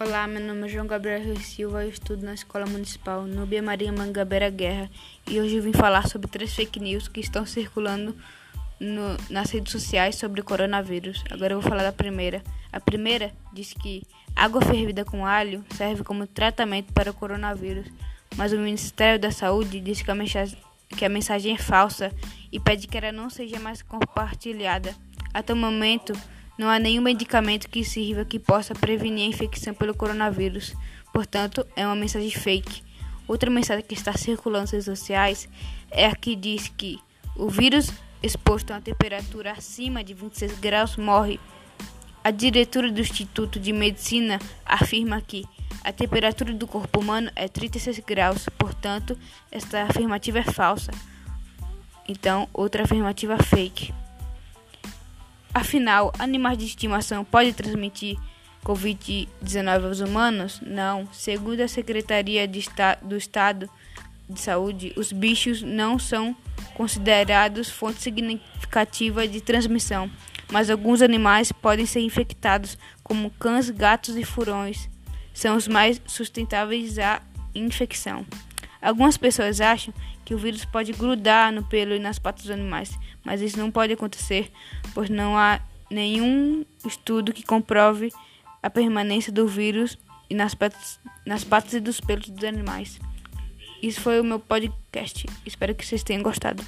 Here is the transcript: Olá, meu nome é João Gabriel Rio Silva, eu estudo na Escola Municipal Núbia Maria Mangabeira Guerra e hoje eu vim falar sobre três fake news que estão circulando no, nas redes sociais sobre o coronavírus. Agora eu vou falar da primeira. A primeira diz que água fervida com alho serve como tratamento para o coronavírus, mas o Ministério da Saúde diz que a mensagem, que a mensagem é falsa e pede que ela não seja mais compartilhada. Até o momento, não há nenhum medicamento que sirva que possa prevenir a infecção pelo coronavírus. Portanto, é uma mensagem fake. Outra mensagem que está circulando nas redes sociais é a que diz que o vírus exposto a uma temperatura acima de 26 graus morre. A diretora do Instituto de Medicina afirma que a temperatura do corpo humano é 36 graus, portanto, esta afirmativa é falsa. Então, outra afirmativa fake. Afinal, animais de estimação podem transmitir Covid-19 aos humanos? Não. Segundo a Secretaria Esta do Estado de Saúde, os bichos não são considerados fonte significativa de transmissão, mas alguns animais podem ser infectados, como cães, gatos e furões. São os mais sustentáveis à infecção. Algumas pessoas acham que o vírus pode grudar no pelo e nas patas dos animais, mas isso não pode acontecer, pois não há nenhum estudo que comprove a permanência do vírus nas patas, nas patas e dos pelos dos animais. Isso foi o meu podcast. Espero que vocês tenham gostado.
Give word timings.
Olá, 0.00 0.28
meu 0.28 0.40
nome 0.40 0.64
é 0.64 0.68
João 0.68 0.86
Gabriel 0.86 1.20
Rio 1.20 1.40
Silva, 1.40 1.82
eu 1.82 1.88
estudo 1.88 2.24
na 2.24 2.32
Escola 2.32 2.64
Municipal 2.66 3.24
Núbia 3.24 3.60
Maria 3.60 3.90
Mangabeira 3.90 4.48
Guerra 4.48 4.88
e 5.26 5.40
hoje 5.40 5.56
eu 5.56 5.62
vim 5.62 5.72
falar 5.72 6.06
sobre 6.06 6.28
três 6.28 6.54
fake 6.54 6.78
news 6.78 7.08
que 7.08 7.18
estão 7.18 7.44
circulando 7.44 8.16
no, 8.78 9.16
nas 9.28 9.50
redes 9.50 9.72
sociais 9.72 10.14
sobre 10.14 10.40
o 10.40 10.44
coronavírus. 10.44 11.24
Agora 11.28 11.52
eu 11.52 11.60
vou 11.60 11.68
falar 11.68 11.82
da 11.82 11.90
primeira. 11.90 12.44
A 12.72 12.78
primeira 12.78 13.32
diz 13.52 13.74
que 13.74 14.04
água 14.36 14.62
fervida 14.62 15.04
com 15.04 15.26
alho 15.26 15.64
serve 15.74 16.04
como 16.04 16.28
tratamento 16.28 16.92
para 16.92 17.10
o 17.10 17.14
coronavírus, 17.14 17.88
mas 18.36 18.52
o 18.52 18.56
Ministério 18.56 19.18
da 19.18 19.32
Saúde 19.32 19.80
diz 19.80 20.00
que 20.00 20.12
a 20.12 20.14
mensagem, 20.14 20.56
que 20.90 21.04
a 21.04 21.08
mensagem 21.08 21.54
é 21.54 21.58
falsa 21.58 22.12
e 22.52 22.60
pede 22.60 22.86
que 22.86 22.96
ela 22.96 23.10
não 23.10 23.28
seja 23.28 23.58
mais 23.58 23.82
compartilhada. 23.82 24.94
Até 25.34 25.52
o 25.52 25.56
momento, 25.56 26.12
não 26.58 26.68
há 26.68 26.78
nenhum 26.78 27.02
medicamento 27.02 27.70
que 27.70 27.84
sirva 27.84 28.24
que 28.24 28.38
possa 28.38 28.74
prevenir 28.74 29.24
a 29.24 29.28
infecção 29.28 29.72
pelo 29.72 29.94
coronavírus. 29.94 30.74
Portanto, 31.12 31.64
é 31.76 31.86
uma 31.86 31.94
mensagem 31.94 32.30
fake. 32.30 32.82
Outra 33.28 33.48
mensagem 33.48 33.84
que 33.84 33.94
está 33.94 34.12
circulando 34.12 34.62
nas 34.62 34.72
redes 34.72 34.86
sociais 34.86 35.48
é 35.90 36.06
a 36.06 36.16
que 36.16 36.34
diz 36.34 36.68
que 36.68 36.98
o 37.36 37.48
vírus 37.48 37.92
exposto 38.22 38.72
a 38.72 38.74
uma 38.74 38.80
temperatura 38.80 39.52
acima 39.52 40.02
de 40.02 40.14
26 40.14 40.58
graus 40.58 40.96
morre. 40.96 41.38
A 42.24 42.32
diretora 42.32 42.90
do 42.90 43.00
Instituto 43.00 43.60
de 43.60 43.72
Medicina 43.72 44.40
afirma 44.66 45.20
que 45.20 45.44
a 45.84 45.92
temperatura 45.92 46.52
do 46.52 46.66
corpo 46.66 47.00
humano 47.00 47.30
é 47.36 47.46
36 47.46 48.00
graus, 48.00 48.48
portanto, 48.58 49.16
esta 49.50 49.84
afirmativa 49.84 50.40
é 50.40 50.42
falsa. 50.42 50.90
Então, 52.08 52.48
outra 52.52 52.82
afirmativa 52.82 53.38
fake. 53.38 53.94
Afinal, 55.58 56.12
animais 56.20 56.56
de 56.56 56.66
estimação 56.66 57.24
podem 57.24 57.52
transmitir 57.52 58.16
Covid-19 58.64 59.86
aos 59.86 59.98
humanos? 59.98 60.60
Não. 60.64 61.08
Segundo 61.12 61.60
a 61.62 61.66
Secretaria 61.66 62.44
Esta 62.44 62.96
do 63.02 63.16
Estado 63.16 63.68
de 64.30 64.40
Saúde, 64.40 64.92
os 64.96 65.10
bichos 65.10 65.60
não 65.60 65.98
são 65.98 66.36
considerados 66.74 67.68
fonte 67.68 68.00
significativa 68.00 69.26
de 69.26 69.40
transmissão, 69.40 70.08
mas 70.48 70.70
alguns 70.70 71.02
animais 71.02 71.50
podem 71.50 71.86
ser 71.86 72.02
infectados, 72.02 72.78
como 73.02 73.28
cães, 73.32 73.68
gatos 73.68 74.14
e 74.14 74.22
furões. 74.22 74.88
São 75.34 75.56
os 75.56 75.66
mais 75.66 76.00
sustentáveis 76.06 77.00
à 77.00 77.20
infecção. 77.52 78.24
Algumas 78.80 79.16
pessoas 79.16 79.60
acham 79.60 79.92
que 80.24 80.34
o 80.34 80.38
vírus 80.38 80.64
pode 80.64 80.92
grudar 80.92 81.52
no 81.52 81.64
pelo 81.64 81.94
e 81.94 81.98
nas 81.98 82.18
patas 82.18 82.42
dos 82.42 82.50
animais, 82.50 82.96
mas 83.24 83.40
isso 83.40 83.58
não 83.58 83.70
pode 83.70 83.92
acontecer, 83.92 84.50
pois 84.94 85.10
não 85.10 85.36
há 85.36 85.60
nenhum 85.90 86.64
estudo 86.86 87.32
que 87.32 87.42
comprove 87.42 88.12
a 88.62 88.70
permanência 88.70 89.32
do 89.32 89.46
vírus 89.46 89.98
nas 90.30 90.54
patas, 90.54 91.00
nas 91.24 91.44
patas 91.44 91.74
e 91.74 91.80
dos 91.80 92.00
pelos 92.00 92.28
dos 92.28 92.44
animais. 92.44 93.00
Isso 93.82 94.00
foi 94.00 94.20
o 94.20 94.24
meu 94.24 94.38
podcast. 94.38 95.26
Espero 95.46 95.74
que 95.74 95.86
vocês 95.86 96.02
tenham 96.02 96.22
gostado. 96.22 96.64